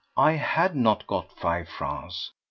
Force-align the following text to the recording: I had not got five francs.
I 0.17 0.31
had 0.31 0.75
not 0.75 1.05
got 1.05 1.37
five 1.37 1.69
francs. 1.69 2.31